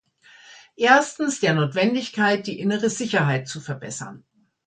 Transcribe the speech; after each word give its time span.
Erstens, 0.77 1.41
der 1.41 1.53
Notwendigkeit, 1.53 2.47
die 2.47 2.59
innere 2.59 2.89
Sicherheit 2.89 3.47
zu 3.47 3.61
verbessern. 3.61 4.23